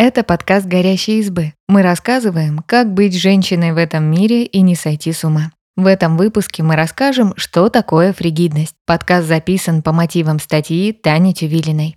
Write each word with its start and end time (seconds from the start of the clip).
Это 0.00 0.22
подкаст 0.22 0.64
«Горящие 0.64 1.18
избы». 1.18 1.54
Мы 1.66 1.82
рассказываем, 1.82 2.62
как 2.64 2.94
быть 2.94 3.20
женщиной 3.20 3.72
в 3.72 3.76
этом 3.76 4.04
мире 4.04 4.44
и 4.44 4.60
не 4.60 4.76
сойти 4.76 5.12
с 5.12 5.24
ума. 5.24 5.50
В 5.74 5.86
этом 5.86 6.16
выпуске 6.16 6.62
мы 6.62 6.76
расскажем, 6.76 7.34
что 7.36 7.68
такое 7.68 8.12
фригидность. 8.12 8.76
Подкаст 8.86 9.26
записан 9.26 9.82
по 9.82 9.90
мотивам 9.90 10.38
статьи 10.38 10.92
Тани 10.92 11.34
Тювилиной. 11.34 11.96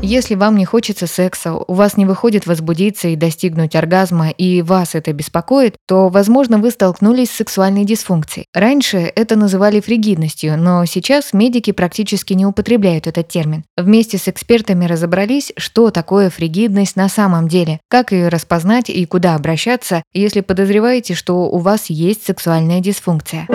Если 0.00 0.36
вам 0.36 0.56
не 0.56 0.64
хочется 0.64 1.06
секса, 1.08 1.54
у 1.54 1.74
вас 1.74 1.96
не 1.96 2.06
выходит 2.06 2.46
возбудиться 2.46 3.08
и 3.08 3.16
достигнуть 3.16 3.74
оргазма, 3.74 4.30
и 4.30 4.62
вас 4.62 4.94
это 4.94 5.12
беспокоит, 5.12 5.76
то, 5.86 6.08
возможно, 6.08 6.58
вы 6.58 6.70
столкнулись 6.70 7.30
с 7.30 7.36
сексуальной 7.36 7.84
дисфункцией. 7.84 8.46
Раньше 8.54 8.98
это 8.98 9.34
называли 9.34 9.80
фригидностью, 9.80 10.56
но 10.56 10.84
сейчас 10.84 11.32
медики 11.32 11.72
практически 11.72 12.32
не 12.32 12.46
употребляют 12.46 13.08
этот 13.08 13.28
термин. 13.28 13.64
Вместе 13.76 14.18
с 14.18 14.28
экспертами 14.28 14.84
разобрались, 14.84 15.52
что 15.56 15.90
такое 15.90 16.30
фригидность 16.30 16.94
на 16.94 17.08
самом 17.08 17.48
деле, 17.48 17.80
как 17.90 18.12
ее 18.12 18.28
распознать 18.28 18.90
и 18.90 19.04
куда 19.04 19.34
обращаться, 19.34 20.04
если 20.14 20.42
подозреваете, 20.42 21.14
что 21.14 21.50
у 21.50 21.58
вас 21.58 21.86
есть 21.90 22.24
сексуальная 22.24 22.80
дисфункция. 22.80 23.46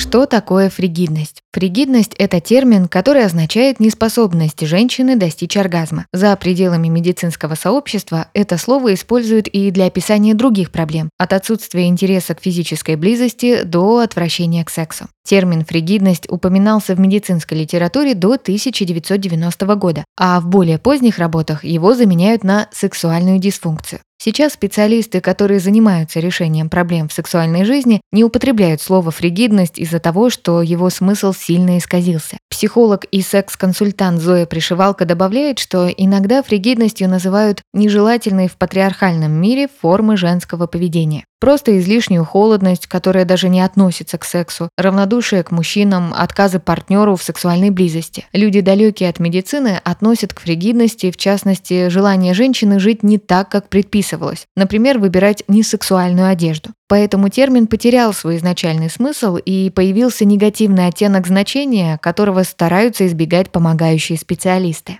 Что 0.00 0.24
такое 0.24 0.70
фригидность? 0.70 1.42
Фригидность– 1.52 2.14
это 2.18 2.40
термин, 2.40 2.88
который 2.88 3.22
означает 3.22 3.80
неспособность 3.80 4.66
женщины 4.66 5.14
достичь 5.14 5.58
оргазма. 5.58 6.06
За 6.10 6.34
пределами 6.36 6.88
медицинского 6.88 7.54
сообщества 7.54 8.28
это 8.32 8.56
слово 8.56 8.94
используют 8.94 9.46
и 9.46 9.70
для 9.70 9.84
описания 9.84 10.32
других 10.32 10.70
проблем, 10.70 11.10
от 11.18 11.34
отсутствия 11.34 11.86
интереса 11.86 12.34
к 12.34 12.40
физической 12.40 12.96
близости 12.96 13.62
до 13.62 13.98
отвращения 13.98 14.64
к 14.64 14.70
сексу. 14.70 15.04
Термин 15.22 15.66
«фригидность» 15.66 16.26
упоминался 16.30 16.94
в 16.94 16.98
медицинской 16.98 17.58
литературе 17.58 18.14
до 18.14 18.32
1990 18.32 19.74
года, 19.76 20.04
а 20.18 20.40
в 20.40 20.46
более 20.46 20.78
поздних 20.78 21.18
работах 21.18 21.62
его 21.62 21.94
заменяют 21.94 22.42
на 22.42 22.68
сексуальную 22.72 23.38
дисфункцию. 23.38 24.00
Сейчас 24.22 24.52
специалисты, 24.52 25.22
которые 25.22 25.60
занимаются 25.60 26.20
решением 26.20 26.68
проблем 26.68 27.08
в 27.08 27.12
сексуальной 27.14 27.64
жизни, 27.64 28.02
не 28.12 28.22
употребляют 28.22 28.82
слово 28.82 29.10
«фригидность» 29.10 29.78
из-за 29.78 29.98
того, 29.98 30.28
что 30.28 30.60
его 30.60 30.90
смысл 30.90 31.32
сильно 31.32 31.78
исказился. 31.78 32.36
Психолог 32.50 33.06
и 33.06 33.22
секс-консультант 33.22 34.20
Зоя 34.20 34.44
Пришивалка 34.44 35.06
добавляет, 35.06 35.58
что 35.58 35.88
иногда 35.88 36.42
фригидностью 36.42 37.08
называют 37.08 37.62
нежелательные 37.72 38.48
в 38.50 38.58
патриархальном 38.58 39.32
мире 39.32 39.68
формы 39.80 40.18
женского 40.18 40.66
поведения. 40.66 41.24
Просто 41.40 41.78
излишнюю 41.78 42.26
холодность, 42.26 42.86
которая 42.86 43.24
даже 43.24 43.48
не 43.48 43.62
относится 43.62 44.18
к 44.18 44.24
сексу, 44.24 44.68
равнодушие 44.76 45.42
к 45.42 45.50
мужчинам, 45.50 46.12
отказы 46.14 46.60
партнеру 46.60 47.16
в 47.16 47.22
сексуальной 47.22 47.70
близости. 47.70 48.26
Люди, 48.34 48.60
далекие 48.60 49.08
от 49.08 49.18
медицины, 49.18 49.80
относят 49.82 50.34
к 50.34 50.40
фригидности, 50.40 51.10
в 51.10 51.16
частности, 51.16 51.88
желание 51.88 52.34
женщины 52.34 52.78
жить 52.78 53.02
не 53.02 53.16
так, 53.16 53.48
как 53.48 53.70
предписывалось. 53.70 54.46
Например, 54.54 54.98
выбирать 54.98 55.42
несексуальную 55.48 56.28
одежду. 56.28 56.70
Поэтому 56.88 57.30
термин 57.30 57.68
потерял 57.68 58.12
свой 58.12 58.36
изначальный 58.36 58.90
смысл 58.90 59.36
и 59.36 59.70
появился 59.70 60.26
негативный 60.26 60.88
оттенок 60.88 61.26
значения, 61.26 61.98
которого 62.02 62.42
стараются 62.42 63.06
избегать 63.06 63.50
помогающие 63.50 64.18
специалисты. 64.18 64.98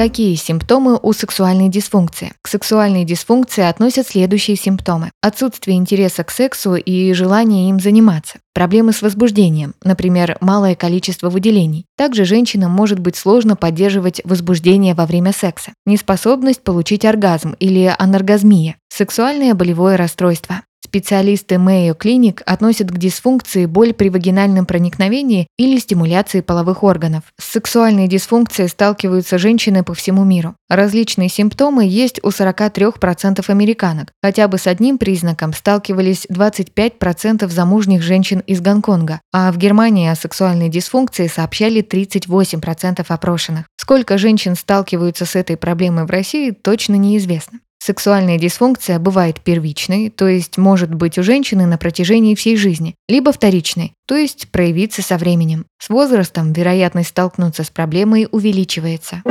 Какие 0.00 0.34
симптомы 0.34 0.98
у 1.02 1.12
сексуальной 1.12 1.68
дисфункции? 1.68 2.32
К 2.40 2.48
сексуальной 2.48 3.04
дисфункции 3.04 3.64
относят 3.64 4.08
следующие 4.08 4.56
симптомы. 4.56 5.10
Отсутствие 5.20 5.76
интереса 5.76 6.24
к 6.24 6.30
сексу 6.30 6.74
и 6.74 7.12
желание 7.12 7.68
им 7.68 7.78
заниматься. 7.78 8.38
Проблемы 8.54 8.94
с 8.94 9.02
возбуждением, 9.02 9.74
например, 9.84 10.38
малое 10.40 10.74
количество 10.74 11.28
выделений. 11.28 11.84
Также 11.98 12.24
женщинам 12.24 12.70
может 12.70 12.98
быть 12.98 13.16
сложно 13.16 13.56
поддерживать 13.56 14.22
возбуждение 14.24 14.94
во 14.94 15.04
время 15.04 15.34
секса. 15.34 15.72
Неспособность 15.84 16.62
получить 16.62 17.04
оргазм 17.04 17.54
или 17.58 17.94
аноргазмия. 17.98 18.76
Сексуальное 18.88 19.52
болевое 19.52 19.98
расстройство. 19.98 20.62
Специалисты 20.90 21.54
Mayo 21.54 21.96
Clinic 21.96 22.42
относят 22.44 22.90
к 22.90 22.98
дисфункции 22.98 23.66
боль 23.66 23.92
при 23.92 24.10
вагинальном 24.10 24.66
проникновении 24.66 25.46
или 25.56 25.78
стимуляции 25.78 26.40
половых 26.40 26.82
органов. 26.82 27.22
С 27.40 27.44
сексуальной 27.44 28.08
дисфункцией 28.08 28.68
сталкиваются 28.68 29.38
женщины 29.38 29.84
по 29.84 29.94
всему 29.94 30.24
миру. 30.24 30.56
Различные 30.68 31.28
симптомы 31.28 31.84
есть 31.86 32.18
у 32.24 32.30
43% 32.30 33.44
американок. 33.46 34.08
Хотя 34.20 34.48
бы 34.48 34.58
с 34.58 34.66
одним 34.66 34.98
признаком 34.98 35.52
сталкивались 35.52 36.26
25% 36.28 37.48
замужних 37.48 38.02
женщин 38.02 38.40
из 38.40 38.60
Гонконга, 38.60 39.20
а 39.32 39.52
в 39.52 39.58
Германии 39.58 40.08
о 40.08 40.16
сексуальной 40.16 40.68
дисфункции 40.68 41.28
сообщали 41.28 41.84
38% 41.84 43.04
опрошенных. 43.06 43.66
Сколько 43.76 44.18
женщин 44.18 44.56
сталкиваются 44.56 45.24
с 45.24 45.36
этой 45.36 45.56
проблемой 45.56 46.06
в 46.06 46.10
России, 46.10 46.50
точно 46.50 46.96
неизвестно. 46.96 47.60
Сексуальная 47.82 48.38
дисфункция 48.38 48.98
бывает 48.98 49.40
первичной, 49.40 50.10
то 50.10 50.28
есть 50.28 50.58
может 50.58 50.92
быть 50.92 51.16
у 51.16 51.22
женщины 51.22 51.64
на 51.64 51.78
протяжении 51.78 52.34
всей 52.34 52.56
жизни, 52.56 52.94
либо 53.08 53.32
вторичной, 53.32 53.94
то 54.06 54.16
есть 54.16 54.48
проявиться 54.50 55.00
со 55.00 55.16
временем. 55.16 55.64
С 55.78 55.88
возрастом 55.88 56.52
вероятность 56.52 57.08
столкнуться 57.08 57.64
с 57.64 57.70
проблемой 57.70 58.28
увеличивается. 58.30 59.22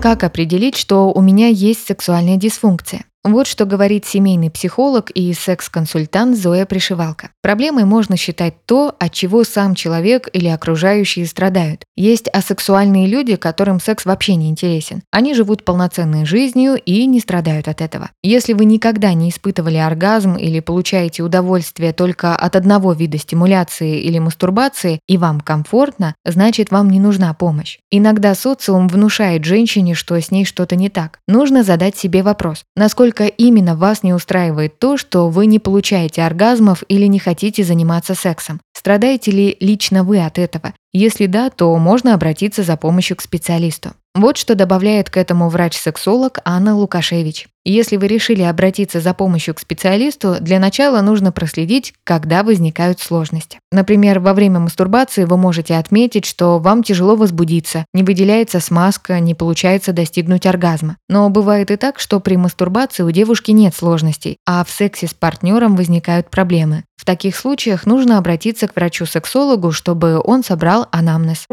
Как 0.00 0.24
определить, 0.24 0.76
что 0.78 1.12
у 1.12 1.20
меня 1.20 1.48
есть 1.48 1.86
сексуальная 1.86 2.36
дисфункция? 2.36 3.04
Вот 3.26 3.46
что 3.46 3.64
говорит 3.64 4.04
семейный 4.04 4.50
психолог 4.50 5.10
и 5.10 5.32
секс-консультант 5.32 6.36
Зоя 6.36 6.66
Пришивалка. 6.66 7.30
Проблемой 7.40 7.86
можно 7.86 8.18
считать 8.18 8.66
то, 8.66 8.94
от 9.00 9.12
чего 9.12 9.44
сам 9.44 9.74
человек 9.74 10.28
или 10.34 10.46
окружающие 10.48 11.24
страдают. 11.24 11.84
Есть 11.96 12.28
асексуальные 12.28 13.06
люди, 13.06 13.36
которым 13.36 13.80
секс 13.80 14.04
вообще 14.04 14.34
не 14.34 14.50
интересен. 14.50 15.02
Они 15.10 15.32
живут 15.32 15.64
полноценной 15.64 16.26
жизнью 16.26 16.74
и 16.74 17.06
не 17.06 17.18
страдают 17.18 17.66
от 17.66 17.80
этого. 17.80 18.10
Если 18.22 18.52
вы 18.52 18.66
никогда 18.66 19.14
не 19.14 19.30
испытывали 19.30 19.78
оргазм 19.78 20.34
или 20.34 20.60
получаете 20.60 21.22
удовольствие 21.22 21.94
только 21.94 22.36
от 22.36 22.56
одного 22.56 22.92
вида 22.92 23.16
стимуляции 23.16 24.02
или 24.02 24.18
мастурбации, 24.18 25.00
и 25.08 25.16
вам 25.16 25.40
комфортно, 25.40 26.14
значит 26.26 26.70
вам 26.70 26.90
не 26.90 27.00
нужна 27.00 27.32
помощь. 27.32 27.78
Иногда 27.90 28.34
социум 28.34 28.86
внушает 28.86 29.46
женщине, 29.46 29.94
что 29.94 30.20
с 30.20 30.30
ней 30.30 30.44
что-то 30.44 30.76
не 30.76 30.90
так. 30.90 31.20
Нужно 31.26 31.62
задать 31.62 31.96
себе 31.96 32.22
вопрос, 32.22 32.64
насколько 32.76 33.13
насколько 33.14 33.26
именно 33.26 33.76
вас 33.76 34.02
не 34.02 34.12
устраивает 34.12 34.78
то, 34.78 34.96
что 34.96 35.28
вы 35.28 35.46
не 35.46 35.58
получаете 35.58 36.22
оргазмов 36.22 36.82
или 36.88 37.06
не 37.06 37.18
хотите 37.18 37.62
заниматься 37.62 38.14
сексом. 38.14 38.60
Страдаете 38.84 39.30
ли 39.30 39.56
лично 39.60 40.04
вы 40.04 40.22
от 40.22 40.38
этого? 40.38 40.74
Если 40.92 41.24
да, 41.24 41.48
то 41.48 41.74
можно 41.78 42.12
обратиться 42.12 42.62
за 42.62 42.76
помощью 42.76 43.16
к 43.16 43.22
специалисту. 43.22 43.92
Вот 44.14 44.36
что 44.36 44.54
добавляет 44.54 45.08
к 45.08 45.16
этому 45.16 45.48
врач-сексолог 45.48 46.38
Анна 46.44 46.76
Лукашевич. 46.76 47.48
Если 47.64 47.96
вы 47.96 48.06
решили 48.06 48.42
обратиться 48.42 49.00
за 49.00 49.14
помощью 49.14 49.54
к 49.54 49.58
специалисту, 49.58 50.36
для 50.38 50.60
начала 50.60 51.00
нужно 51.00 51.32
проследить, 51.32 51.94
когда 52.04 52.42
возникают 52.42 53.00
сложности. 53.00 53.58
Например, 53.72 54.20
во 54.20 54.34
время 54.34 54.60
мастурбации 54.60 55.24
вы 55.24 55.38
можете 55.38 55.76
отметить, 55.76 56.26
что 56.26 56.58
вам 56.58 56.84
тяжело 56.84 57.16
возбудиться, 57.16 57.86
не 57.94 58.02
выделяется 58.02 58.60
смазка, 58.60 59.18
не 59.18 59.34
получается 59.34 59.94
достигнуть 59.94 60.46
оргазма. 60.46 60.98
Но 61.08 61.28
бывает 61.30 61.70
и 61.70 61.76
так, 61.76 61.98
что 61.98 62.20
при 62.20 62.36
мастурбации 62.36 63.02
у 63.02 63.10
девушки 63.10 63.50
нет 63.50 63.74
сложностей, 63.74 64.36
а 64.46 64.62
в 64.62 64.70
сексе 64.70 65.08
с 65.08 65.14
партнером 65.14 65.74
возникают 65.74 66.30
проблемы. 66.30 66.84
В 66.96 67.06
таких 67.06 67.34
случаях 67.36 67.86
нужно 67.86 68.18
обратиться 68.18 68.68
к 68.68 68.73
врачу-сексологу, 68.74 69.72
чтобы 69.72 70.20
он 70.22 70.42
собрал 70.44 70.86
анамнез 70.90 71.46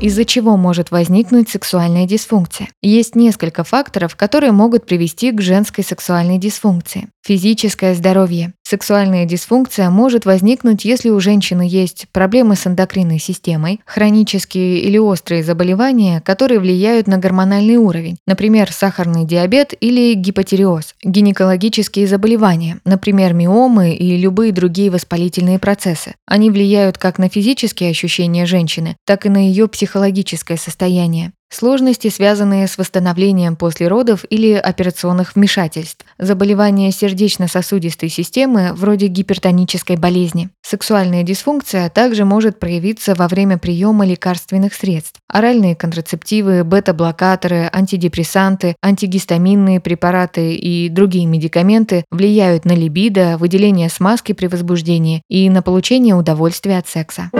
из-за 0.00 0.24
чего 0.24 0.56
может 0.56 0.90
возникнуть 0.90 1.50
сексуальная 1.50 2.06
дисфункция. 2.06 2.68
Есть 2.82 3.14
несколько 3.14 3.64
факторов, 3.64 4.16
которые 4.16 4.52
могут 4.52 4.86
привести 4.86 5.30
к 5.30 5.40
женской 5.40 5.84
сексуальной 5.84 6.38
дисфункции. 6.38 7.08
Физическое 7.22 7.94
здоровье. 7.94 8.54
Сексуальная 8.62 9.26
дисфункция 9.26 9.90
может 9.90 10.24
возникнуть, 10.24 10.84
если 10.86 11.10
у 11.10 11.20
женщины 11.20 11.66
есть 11.68 12.06
проблемы 12.12 12.56
с 12.56 12.66
эндокринной 12.66 13.18
системой, 13.18 13.80
хронические 13.84 14.78
или 14.78 14.96
острые 14.96 15.42
заболевания, 15.42 16.22
которые 16.24 16.60
влияют 16.60 17.06
на 17.06 17.18
гормональный 17.18 17.76
уровень, 17.76 18.16
например, 18.26 18.72
сахарный 18.72 19.26
диабет 19.26 19.74
или 19.80 20.14
гипотереоз, 20.14 20.94
гинекологические 21.04 22.06
заболевания, 22.06 22.78
например, 22.84 23.34
миомы 23.34 23.92
и 23.92 24.16
любые 24.16 24.52
другие 24.52 24.90
воспалительные 24.90 25.58
процессы. 25.58 26.14
Они 26.26 26.50
влияют 26.50 26.96
как 26.96 27.18
на 27.18 27.28
физические 27.28 27.90
ощущения 27.90 28.46
женщины, 28.46 28.96
так 29.04 29.26
и 29.26 29.28
на 29.28 29.38
ее 29.38 29.68
психологическое 29.68 30.56
состояние. 30.56 31.32
Сложности, 31.52 32.08
связанные 32.08 32.68
с 32.68 32.78
восстановлением 32.78 33.56
после 33.56 33.88
родов 33.88 34.24
или 34.30 34.52
операционных 34.52 35.34
вмешательств, 35.34 36.06
заболевания 36.16 36.92
сердечно-сосудистой 36.92 38.08
системы 38.08 38.72
вроде 38.72 39.08
гипертонической 39.08 39.96
болезни. 39.96 40.50
Сексуальная 40.62 41.24
дисфункция 41.24 41.90
также 41.90 42.24
может 42.24 42.60
проявиться 42.60 43.16
во 43.16 43.26
время 43.26 43.58
приема 43.58 44.06
лекарственных 44.06 44.74
средств. 44.74 45.18
Оральные 45.26 45.74
контрацептивы, 45.74 46.62
бета-блокаторы, 46.62 47.68
антидепрессанты, 47.72 48.76
антигистаминные 48.80 49.80
препараты 49.80 50.54
и 50.54 50.88
другие 50.88 51.26
медикаменты 51.26 52.04
влияют 52.12 52.64
на 52.64 52.72
либидо, 52.72 53.36
выделение 53.38 53.88
смазки 53.88 54.32
при 54.32 54.46
возбуждении 54.46 55.22
и 55.28 55.50
на 55.50 55.62
получение 55.62 56.14
удовольствия 56.14 56.78
от 56.78 56.86
секса. 56.86 57.30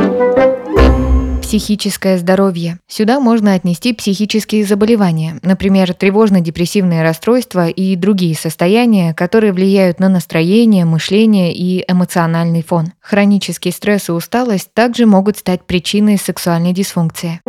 Психическое 1.51 2.17
здоровье. 2.17 2.79
Сюда 2.87 3.19
можно 3.19 3.55
отнести 3.55 3.93
психические 3.93 4.65
заболевания, 4.65 5.41
например, 5.43 5.93
тревожно-депрессивные 5.95 7.03
расстройства 7.03 7.67
и 7.67 7.97
другие 7.97 8.37
состояния, 8.37 9.15
которые 9.15 9.53
влияют 9.53 9.99
на 9.99 10.09
настроение, 10.09 10.85
мышление 10.85 11.53
и 11.53 11.85
эмоциональный 11.91 12.63
фон. 12.63 12.93
Хронический 13.01 13.73
стресс 13.73 14.11
и 14.11 14.13
усталость 14.13 14.73
также 14.75 15.07
могут 15.07 15.39
стать 15.39 15.65
причиной 15.65 16.19
сексуальной 16.19 16.73
дисфункции. 16.73 17.41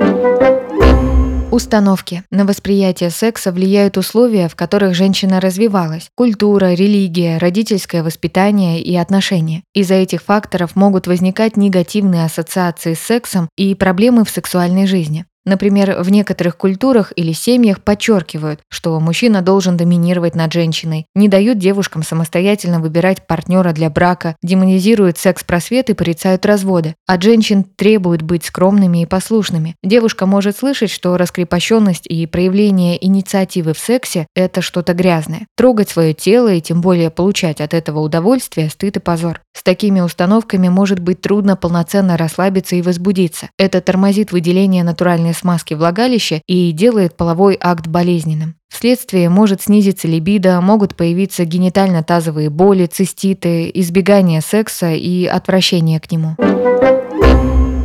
Установки. 1.51 2.23
На 2.31 2.45
восприятие 2.45 3.09
секса 3.09 3.51
влияют 3.51 3.97
условия, 3.97 4.47
в 4.47 4.55
которых 4.55 4.95
женщина 4.95 5.41
развивалась. 5.41 6.09
Культура, 6.15 6.73
религия, 6.73 7.37
родительское 7.39 8.03
воспитание 8.03 8.81
и 8.81 8.95
отношения. 8.95 9.63
Из-за 9.73 9.95
этих 9.95 10.21
факторов 10.21 10.77
могут 10.77 11.07
возникать 11.07 11.57
негативные 11.57 12.23
ассоциации 12.23 12.93
с 12.93 13.01
сексом 13.01 13.49
и 13.57 13.75
проблемы 13.75 14.23
в 14.23 14.29
сексуальной 14.29 14.87
жизни. 14.87 15.25
Например, 15.45 16.01
в 16.01 16.11
некоторых 16.11 16.55
культурах 16.55 17.13
или 17.15 17.31
семьях 17.31 17.81
подчеркивают, 17.81 18.59
что 18.69 18.99
мужчина 18.99 19.41
должен 19.41 19.75
доминировать 19.75 20.35
над 20.35 20.53
женщиной, 20.53 21.07
не 21.15 21.27
дают 21.27 21.57
девушкам 21.57 22.03
самостоятельно 22.03 22.79
выбирать 22.79 23.25
партнера 23.25 23.73
для 23.73 23.89
брака, 23.89 24.35
демонизируют 24.43 25.17
секс-просвет 25.17 25.89
и 25.89 25.93
порицают 25.93 26.45
разводы. 26.45 26.95
От 27.07 27.23
женщин 27.23 27.63
требуют 27.63 28.21
быть 28.21 28.45
скромными 28.45 29.01
и 29.01 29.05
послушными. 29.07 29.75
Девушка 29.83 30.27
может 30.27 30.57
слышать, 30.57 30.91
что 30.91 31.17
раскрепощенность 31.17 32.05
и 32.05 32.27
проявление 32.27 33.03
инициативы 33.03 33.73
в 33.73 33.79
сексе– 33.79 34.27
это 34.35 34.61
что-то 34.61 34.93
грязное. 34.93 35.47
Трогать 35.57 35.89
свое 35.89 36.13
тело 36.13 36.53
и 36.53 36.61
тем 36.61 36.81
более 36.81 37.09
получать 37.09 37.61
от 37.61 37.73
этого 37.73 37.99
удовольствие– 37.99 38.69
стыд 38.71 38.97
и 38.97 38.99
позор. 38.99 39.41
С 39.53 39.63
такими 39.63 40.01
установками 40.01 40.69
может 40.69 40.99
быть 40.99 41.21
трудно 41.21 41.55
полноценно 41.55 42.15
расслабиться 42.15 42.75
и 42.75 42.81
возбудиться. 42.81 43.49
Это 43.57 43.81
тормозит 43.81 44.31
выделение 44.31 44.83
натуральной 44.83 45.30
сильной 45.31 45.33
смазки 45.33 45.73
влагалища 45.73 46.41
и 46.47 46.71
делает 46.71 47.15
половой 47.15 47.57
акт 47.59 47.87
болезненным. 47.87 48.55
Вследствие 48.69 49.29
может 49.29 49.61
снизиться 49.61 50.07
либидо, 50.07 50.61
могут 50.61 50.95
появиться 50.95 51.43
генитально-тазовые 51.45 52.49
боли, 52.49 52.85
циститы, 52.85 53.69
избегание 53.73 54.41
секса 54.41 54.91
и 54.91 55.25
отвращение 55.25 55.99
к 55.99 56.11
нему. 56.11 56.35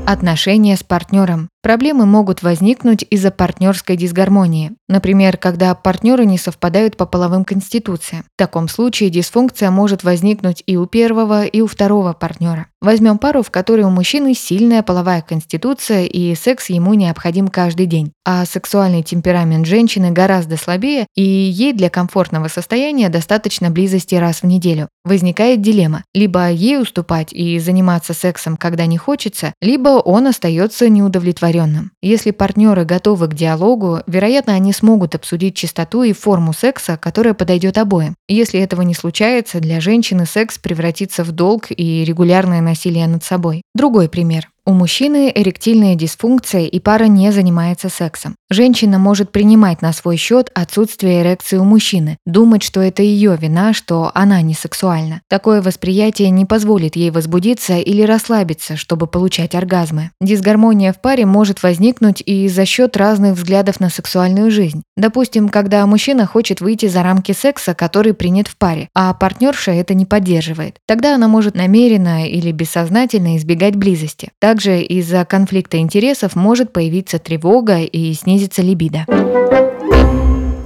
Отношения 0.06 0.76
с 0.76 0.82
партнером. 0.84 1.48
Проблемы 1.66 2.06
могут 2.06 2.44
возникнуть 2.44 3.04
из-за 3.10 3.32
партнерской 3.32 3.96
дисгармонии. 3.96 4.76
Например, 4.88 5.36
когда 5.36 5.74
партнеры 5.74 6.24
не 6.24 6.38
совпадают 6.38 6.96
по 6.96 7.06
половым 7.06 7.44
конституциям. 7.44 8.22
В 8.22 8.38
таком 8.38 8.68
случае 8.68 9.10
дисфункция 9.10 9.72
может 9.72 10.04
возникнуть 10.04 10.62
и 10.64 10.76
у 10.76 10.86
первого, 10.86 11.44
и 11.44 11.60
у 11.60 11.66
второго 11.66 12.12
партнера. 12.12 12.68
Возьмем 12.80 13.18
пару, 13.18 13.42
в 13.42 13.50
которой 13.50 13.80
у 13.80 13.90
мужчины 13.90 14.32
сильная 14.34 14.84
половая 14.84 15.22
конституция 15.22 16.04
и 16.04 16.36
секс 16.36 16.70
ему 16.70 16.94
необходим 16.94 17.48
каждый 17.48 17.86
день, 17.86 18.12
а 18.24 18.44
сексуальный 18.44 19.02
темперамент 19.02 19.66
женщины 19.66 20.12
гораздо 20.12 20.56
слабее, 20.56 21.08
и 21.16 21.22
ей 21.22 21.72
для 21.72 21.90
комфортного 21.90 22.46
состояния 22.46 23.08
достаточно 23.08 23.70
близости 23.70 24.14
раз 24.14 24.42
в 24.42 24.46
неделю. 24.46 24.88
Возникает 25.04 25.62
дилемма. 25.62 26.04
Либо 26.14 26.48
ей 26.48 26.80
уступать 26.80 27.32
и 27.32 27.58
заниматься 27.58 28.14
сексом, 28.14 28.56
когда 28.56 28.86
не 28.86 28.98
хочется, 28.98 29.52
либо 29.60 29.88
он 29.88 30.28
остается 30.28 30.88
неудовлетворенным. 30.88 31.55
Если 32.02 32.30
партнеры 32.30 32.84
готовы 32.84 33.28
к 33.28 33.34
диалогу, 33.34 34.00
вероятно, 34.06 34.54
они 34.54 34.72
смогут 34.72 35.14
обсудить 35.14 35.56
частоту 35.56 36.02
и 36.02 36.12
форму 36.12 36.52
секса, 36.52 36.96
которая 36.96 37.34
подойдет 37.34 37.78
обоим. 37.78 38.14
Если 38.28 38.60
этого 38.60 38.82
не 38.82 38.94
случается, 38.94 39.60
для 39.60 39.80
женщины 39.80 40.26
секс 40.26 40.58
превратится 40.58 41.24
в 41.24 41.32
долг 41.32 41.66
и 41.70 42.04
регулярное 42.04 42.60
насилие 42.60 43.06
над 43.06 43.24
собой. 43.24 43.62
Другой 43.74 44.08
пример. 44.08 44.48
У 44.68 44.72
мужчины 44.72 45.30
эректильная 45.32 45.94
дисфункция 45.94 46.62
и 46.62 46.80
пара 46.80 47.04
не 47.04 47.30
занимается 47.30 47.88
сексом. 47.88 48.34
Женщина 48.50 48.98
может 48.98 49.30
принимать 49.30 49.80
на 49.80 49.92
свой 49.92 50.16
счет 50.16 50.50
отсутствие 50.54 51.22
эрекции 51.22 51.56
у 51.56 51.62
мужчины, 51.62 52.18
думать, 52.26 52.64
что 52.64 52.80
это 52.80 53.00
ее 53.00 53.36
вина, 53.40 53.72
что 53.72 54.10
она 54.12 54.42
не 54.42 54.54
сексуальна. 54.54 55.20
Такое 55.28 55.62
восприятие 55.62 56.30
не 56.30 56.46
позволит 56.46 56.96
ей 56.96 57.12
возбудиться 57.12 57.76
или 57.76 58.02
расслабиться, 58.02 58.76
чтобы 58.76 59.06
получать 59.06 59.54
оргазмы. 59.54 60.10
Дисгармония 60.20 60.92
в 60.92 61.00
паре 61.00 61.26
может 61.26 61.62
возникнуть 61.62 62.20
и 62.26 62.48
за 62.48 62.66
счет 62.66 62.96
разных 62.96 63.34
взглядов 63.34 63.78
на 63.78 63.88
сексуальную 63.88 64.50
жизнь. 64.50 64.82
Допустим, 64.96 65.48
когда 65.48 65.86
мужчина 65.86 66.26
хочет 66.26 66.60
выйти 66.60 66.86
за 66.86 67.04
рамки 67.04 67.30
секса, 67.30 67.72
который 67.74 68.14
принят 68.14 68.48
в 68.48 68.56
паре, 68.56 68.88
а 68.96 69.14
партнерша 69.14 69.70
это 69.70 69.94
не 69.94 70.06
поддерживает. 70.06 70.78
Тогда 70.88 71.14
она 71.14 71.28
может 71.28 71.54
намеренно 71.54 72.28
или 72.28 72.50
бессознательно 72.50 73.36
избегать 73.36 73.76
близости. 73.76 74.32
Также 74.56 74.80
из-за 74.80 75.26
конфликта 75.26 75.76
интересов 75.76 76.34
может 76.34 76.72
появиться 76.72 77.18
тревога 77.18 77.80
и 77.80 78.14
снизиться 78.14 78.62
либидо. 78.62 79.04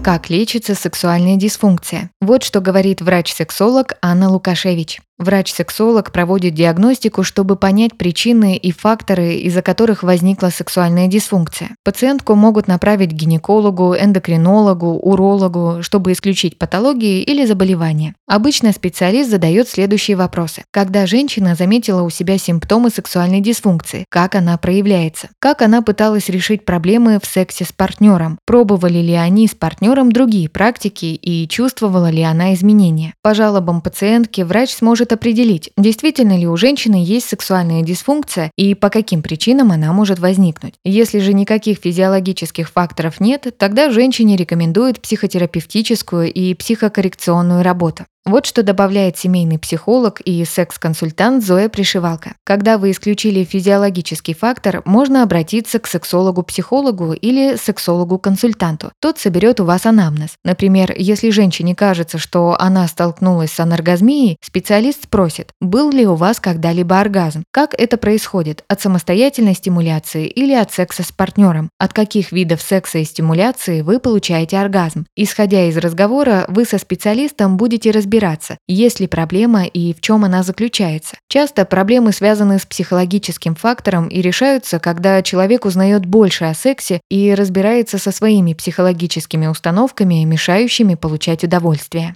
Как 0.04 0.30
лечится 0.30 0.76
сексуальная 0.76 1.34
дисфункция? 1.34 2.12
Вот 2.20 2.44
что 2.44 2.60
говорит 2.60 3.00
врач-сексолог 3.00 3.94
Анна 4.00 4.30
Лукашевич. 4.30 5.00
Врач-сексолог 5.20 6.12
проводит 6.12 6.54
диагностику, 6.54 7.24
чтобы 7.24 7.56
понять 7.56 7.98
причины 7.98 8.56
и 8.56 8.72
факторы, 8.72 9.34
из-за 9.34 9.60
которых 9.60 10.02
возникла 10.02 10.48
сексуальная 10.48 11.08
дисфункция. 11.08 11.76
Пациентку 11.84 12.34
могут 12.34 12.68
направить 12.68 13.10
к 13.10 13.12
гинекологу, 13.12 13.94
эндокринологу, 13.94 14.92
урологу, 14.92 15.82
чтобы 15.82 16.12
исключить 16.12 16.58
патологии 16.58 17.20
или 17.20 17.44
заболевания. 17.44 18.14
Обычно 18.26 18.72
специалист 18.72 19.28
задает 19.28 19.68
следующие 19.68 20.16
вопросы. 20.16 20.64
Когда 20.70 21.04
женщина 21.04 21.54
заметила 21.54 22.00
у 22.00 22.08
себя 22.08 22.38
симптомы 22.38 22.88
сексуальной 22.88 23.42
дисфункции, 23.42 24.06
как 24.08 24.34
она 24.34 24.56
проявляется, 24.56 25.28
как 25.38 25.60
она 25.60 25.82
пыталась 25.82 26.30
решить 26.30 26.64
проблемы 26.64 27.20
в 27.22 27.26
сексе 27.26 27.66
с 27.66 27.72
партнером, 27.72 28.38
пробовали 28.46 29.00
ли 29.00 29.12
они 29.12 29.48
с 29.48 29.54
партнером 29.54 30.12
другие 30.12 30.48
практики 30.48 31.04
и 31.04 31.46
чувствовала 31.46 32.08
ли 32.08 32.22
она 32.22 32.54
изменения. 32.54 33.12
По 33.20 33.34
жалобам 33.34 33.82
пациентки 33.82 34.40
врач 34.40 34.70
сможет 34.70 35.09
может 35.10 35.12
определить, 35.12 35.70
действительно 35.76 36.36
ли 36.38 36.46
у 36.46 36.56
женщины 36.56 37.02
есть 37.04 37.28
сексуальная 37.28 37.82
дисфункция 37.82 38.50
и 38.56 38.74
по 38.74 38.90
каким 38.90 39.22
причинам 39.22 39.72
она 39.72 39.92
может 39.92 40.18
возникнуть. 40.18 40.74
Если 40.84 41.20
же 41.20 41.32
никаких 41.32 41.78
физиологических 41.78 42.68
факторов 42.68 43.20
нет, 43.20 43.46
тогда 43.58 43.90
женщине 43.90 44.36
рекомендуют 44.36 45.00
психотерапевтическую 45.00 46.32
и 46.32 46.54
психокоррекционную 46.54 47.62
работу. 47.62 48.04
Вот 48.26 48.44
что 48.44 48.62
добавляет 48.62 49.16
семейный 49.16 49.58
психолог 49.58 50.20
и 50.20 50.44
секс-консультант 50.44 51.42
Зоя 51.42 51.70
Пришивалка. 51.70 52.34
Когда 52.44 52.76
вы 52.76 52.90
исключили 52.90 53.44
физиологический 53.44 54.34
фактор, 54.34 54.82
можно 54.84 55.22
обратиться 55.22 55.78
к 55.78 55.86
сексологу-психологу 55.86 57.14
или 57.14 57.56
сексологу-консультанту. 57.56 58.92
Тот 59.00 59.18
соберет 59.18 59.58
у 59.60 59.64
вас 59.64 59.86
анамнез. 59.86 60.34
Например, 60.44 60.92
если 60.94 61.30
женщине 61.30 61.74
кажется, 61.74 62.18
что 62.18 62.56
она 62.60 62.86
столкнулась 62.88 63.52
с 63.52 63.60
анаргазмией, 63.60 64.36
специалист 64.42 65.04
спросит, 65.04 65.52
был 65.62 65.90
ли 65.90 66.06
у 66.06 66.14
вас 66.14 66.40
когда-либо 66.40 67.00
оргазм, 67.00 67.44
как 67.50 67.72
это 67.72 67.96
происходит, 67.96 68.64
от 68.68 68.82
самостоятельной 68.82 69.54
стимуляции 69.54 70.26
или 70.26 70.52
от 70.52 70.72
секса 70.72 71.02
с 71.04 71.10
партнером, 71.10 71.70
от 71.78 71.94
каких 71.94 72.32
видов 72.32 72.60
секса 72.60 72.98
и 72.98 73.04
стимуляции 73.04 73.80
вы 73.80 73.98
получаете 73.98 74.58
оргазм. 74.58 75.06
Исходя 75.16 75.64
из 75.64 75.78
разговора, 75.78 76.44
вы 76.48 76.66
со 76.66 76.76
специалистом 76.76 77.56
будете 77.56 77.90
разбираться 77.90 78.09
разбираться, 78.10 78.58
есть 78.66 78.98
ли 78.98 79.06
проблема 79.06 79.64
и 79.64 79.94
в 79.94 80.00
чем 80.00 80.24
она 80.24 80.42
заключается. 80.42 81.16
Часто 81.28 81.64
проблемы 81.64 82.12
связаны 82.12 82.58
с 82.58 82.66
психологическим 82.66 83.54
фактором 83.54 84.08
и 84.08 84.20
решаются, 84.20 84.80
когда 84.80 85.22
человек 85.22 85.64
узнает 85.64 86.04
больше 86.06 86.44
о 86.44 86.54
сексе 86.54 87.00
и 87.08 87.32
разбирается 87.34 87.98
со 87.98 88.10
своими 88.10 88.54
психологическими 88.54 89.46
установками, 89.46 90.24
мешающими 90.24 90.96
получать 90.96 91.44
удовольствие. 91.44 92.12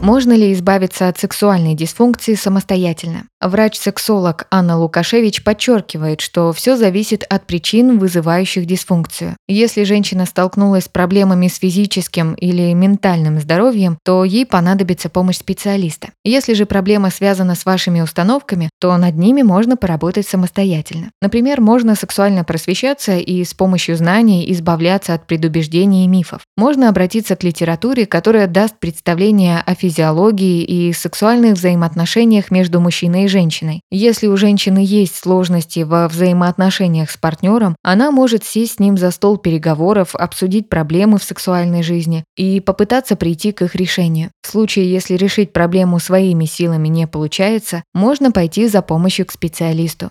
Можно 0.00 0.32
ли 0.32 0.52
избавиться 0.52 1.08
от 1.08 1.18
сексуальной 1.18 1.74
дисфункции 1.74 2.34
самостоятельно? 2.34 3.24
Врач-сексолог 3.40 4.46
Анна 4.50 4.78
Лукашевич 4.78 5.44
подчеркивает, 5.44 6.20
что 6.20 6.52
все 6.52 6.76
зависит 6.76 7.24
от 7.28 7.46
причин, 7.46 7.98
вызывающих 7.98 8.66
дисфункцию. 8.66 9.36
Если 9.46 9.84
женщина 9.84 10.26
столкнулась 10.26 10.84
с 10.84 10.88
проблемами 10.88 11.48
с 11.48 11.58
физическим 11.58 12.34
или 12.34 12.72
ментальным 12.72 13.38
здоровьем, 13.38 13.98
то 14.04 14.24
ей 14.24 14.44
понадобится 14.44 15.08
помощь 15.08 15.36
специалиста. 15.36 16.08
Если 16.24 16.54
же 16.54 16.66
проблема 16.66 17.10
связана 17.10 17.54
с 17.54 17.64
вашими 17.64 18.00
установками, 18.00 18.70
то 18.80 18.96
над 18.96 19.16
ними 19.16 19.42
можно 19.42 19.76
поработать 19.76 20.26
самостоятельно. 20.26 21.10
Например, 21.22 21.60
можно 21.60 21.94
сексуально 21.94 22.44
просвещаться 22.44 23.18
и 23.18 23.44
с 23.44 23.54
помощью 23.54 23.96
знаний 23.96 24.50
избавляться 24.52 25.14
от 25.14 25.26
предубеждений 25.26 26.04
и 26.04 26.08
мифов. 26.08 26.42
Можно 26.56 26.88
обратиться 26.88 27.36
к 27.36 27.44
литературе, 27.44 28.06
которая 28.06 28.46
даст 28.46 28.78
представление 28.80 29.62
о 29.64 29.74
физиологии 29.88 30.62
и 30.64 30.92
сексуальных 30.92 31.54
взаимоотношениях 31.54 32.50
между 32.50 32.78
мужчиной 32.78 33.24
и 33.24 33.28
женщиной. 33.28 33.80
Если 33.90 34.26
у 34.26 34.36
женщины 34.36 34.80
есть 34.84 35.16
сложности 35.16 35.80
во 35.80 36.08
взаимоотношениях 36.08 37.10
с 37.10 37.16
партнером, 37.16 37.74
она 37.82 38.10
может 38.10 38.44
сесть 38.44 38.74
с 38.74 38.78
ним 38.78 38.98
за 38.98 39.10
стол 39.10 39.38
переговоров, 39.38 40.14
обсудить 40.14 40.68
проблемы 40.68 41.18
в 41.18 41.24
сексуальной 41.24 41.82
жизни 41.82 42.24
и 42.36 42.60
попытаться 42.60 43.16
прийти 43.16 43.52
к 43.52 43.62
их 43.62 43.74
решению. 43.74 44.30
В 44.42 44.50
случае, 44.50 44.90
если 44.90 45.14
решить 45.14 45.54
проблему 45.54 45.98
своими 46.00 46.44
силами 46.44 46.88
не 46.88 47.06
получается, 47.06 47.82
можно 47.94 48.30
пойти 48.30 48.68
за 48.68 48.82
помощью 48.82 49.24
к 49.24 49.32
специалисту. 49.32 50.10